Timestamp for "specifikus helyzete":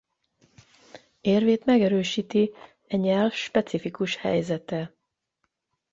3.31-4.95